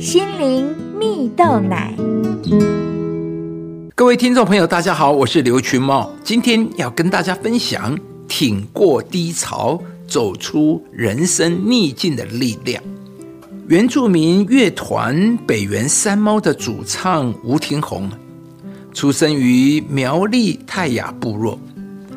[0.00, 1.94] 心灵蜜豆奶。
[3.94, 9.78] 各位听众朋友，大家好，我是刘群茂，今天要跟大家分享挺过低潮、
[10.08, 12.82] 走出人生逆境的力量。
[13.68, 18.08] 原住民乐团北原山猫的主唱吴廷宏，
[18.94, 21.60] 出生于苗栗泰雅部落，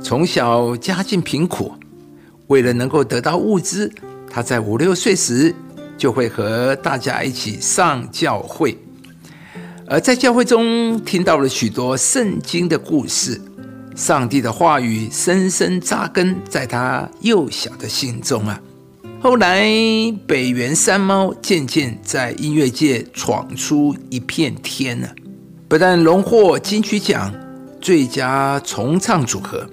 [0.00, 1.72] 从小家境贫苦，
[2.46, 3.92] 为了能够得到物资，
[4.30, 5.52] 他在五六岁时
[5.96, 8.76] 就会和大家一起上教会，
[9.86, 13.40] 而在教会中听到了许多圣经的故事，
[13.94, 18.60] 上帝的话语深深扎根在他幼小的心中啊。
[19.20, 19.64] 后来，
[20.26, 25.08] 北原山猫渐渐在音乐界闯出一片天呢，
[25.66, 27.32] 不但荣获金曲奖
[27.80, 29.66] 最佳重唱组合，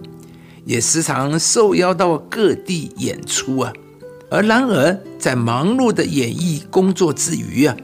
[0.64, 3.74] 也时常受邀到各地演出啊。
[4.34, 7.76] 而然而，在忙碌的演艺工作之余啊，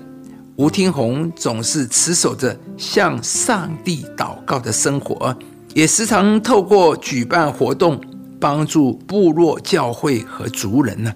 [0.56, 5.38] 吴天宏总是持守着向上帝祷告的生活，
[5.74, 8.00] 也时常透过举办活动
[8.40, 11.14] 帮助部落教会和族人呢。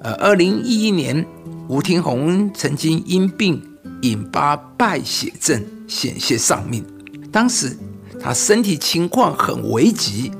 [0.00, 1.24] 呃，二零一一年，
[1.68, 3.62] 吴天宏曾经因病
[4.02, 6.84] 引发败血症，险些丧命。
[7.30, 7.76] 当时
[8.20, 10.32] 他身体情况很危急，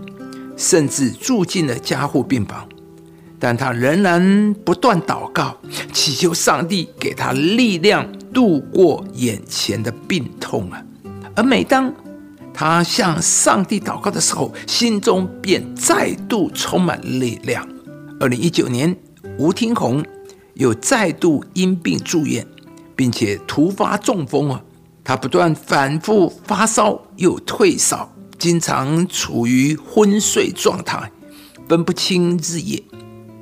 [0.57, 2.69] 甚至住进了加护病房。
[3.45, 5.55] 但他仍然不断祷告，
[5.93, 10.83] 祈求上帝给他力量度过眼前的病痛啊！
[11.37, 11.93] 而每当
[12.55, 17.69] 他向上帝祷告的时候，心中便再度充满力量。
[18.19, 18.97] 二零一九年。
[19.37, 20.03] 吴天宏
[20.55, 22.47] 又再度因病住院，
[22.97, 24.63] 并且突发中风啊！
[25.03, 31.11] 他不断反复发烧又退烧，经常处于昏睡状态，
[31.69, 32.83] 分不清日夜。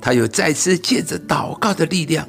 [0.03, 2.27] 他又再次借着祷告的力量，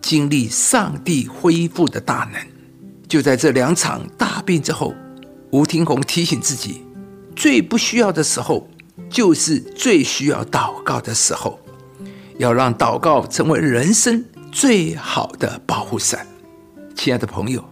[0.00, 2.40] 经历上帝恢复的大能。
[3.06, 4.94] 就在这两场大病之后，
[5.50, 6.82] 吴天宏提醒自己：
[7.36, 8.66] 最不需要的时候，
[9.10, 11.60] 就是最需要祷告的时候。
[12.38, 16.26] 要让祷告成为人生最好的保护伞，
[16.94, 17.62] 亲爱的朋友，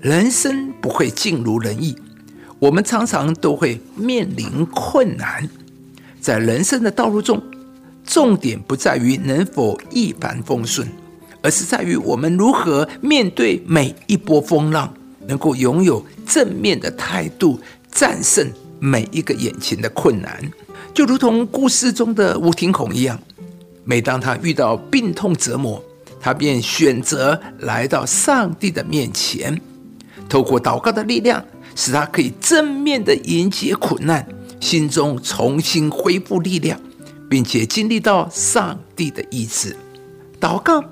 [0.00, 1.96] 人生不会尽如人意，
[2.58, 5.48] 我们常常都会面临困难。
[6.20, 7.40] 在人生的道路中，
[8.08, 10.88] 重点不在于能否一帆风顺，
[11.42, 14.92] 而是在于我们如何面对每一波风浪，
[15.26, 17.60] 能够拥有正面的态度，
[17.92, 20.50] 战胜每一个眼前的困难。
[20.94, 23.20] 就如同故事中的吴廷孔一样。
[23.84, 25.82] 每当他遇到病痛折磨，
[26.18, 29.60] 他便选择来到上帝的面前，
[30.30, 31.44] 透过祷告的力量，
[31.76, 34.26] 使他可以正面的迎接苦难，
[34.60, 36.78] 心中重新恢复力量，
[37.28, 39.76] 并且经历到上帝的医治。
[40.40, 40.82] 祷告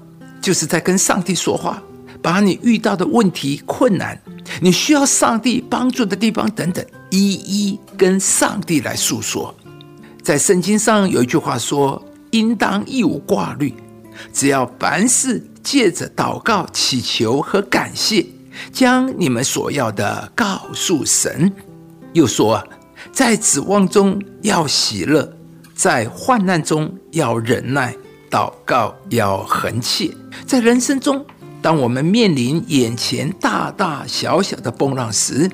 [0.40, 1.82] 就是在跟上帝说话，
[2.20, 4.20] 把你遇到的问题、困难，
[4.60, 9.54] 你需要上帝帮助的地方等等，一一跟上帝来诉说。
[10.22, 12.02] 在圣经上有一句话说。
[12.32, 13.72] 应当一无挂虑，
[14.30, 18.26] 只要凡事借着祷告、祈求和感谢，
[18.72, 21.50] 将你们所要的告诉神。
[22.12, 22.62] 又说，
[23.10, 25.35] 在指望中要喜乐，
[25.76, 27.94] 在患难中要忍耐，
[28.30, 30.10] 祷告要恒切。
[30.46, 31.22] 在人生中，
[31.60, 35.50] 当我们面临眼前大大小小的风浪时，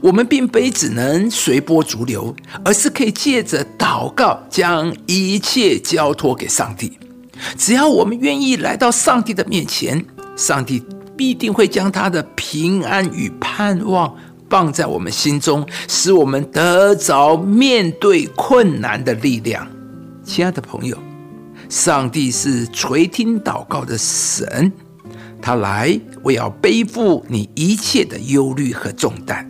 [0.00, 2.32] 我们并非只能随波逐流，
[2.64, 6.96] 而是可以借着祷告将一切交托给上帝。
[7.58, 10.04] 只要我们愿意来到上帝的面前，
[10.36, 10.80] 上帝
[11.16, 14.14] 必定会将他的平安与盼望
[14.48, 19.66] 放在我们心中，使我们得着面对困难的力量。
[20.24, 20.96] 亲爱的朋友，
[21.68, 24.72] 上帝是垂听祷告的神，
[25.40, 29.48] 他来我要背负你一切的忧虑和重担。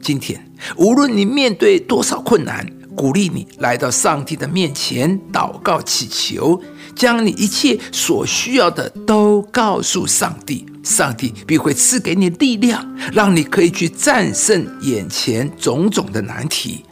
[0.00, 2.66] 今天，无论你面对多少困难，
[3.00, 6.60] 鼓励你来到上帝的面前祷告祈求，
[6.94, 16.84] 将你一切所需要的都告诉上帝，上帝必会赐给你力量，让你可以去战胜眼前种种的难题，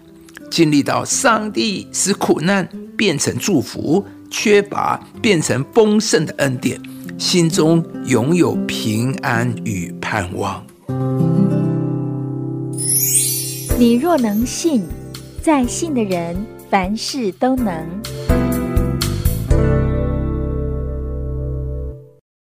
[0.50, 2.66] 经历到上帝使苦难
[2.96, 6.80] 变成祝福，缺乏变成丰盛的恩典，
[7.18, 10.64] 心中拥有平安与盼望。
[13.78, 14.82] 你若能信，
[15.40, 16.36] 在信的人
[16.68, 18.17] 凡事都能。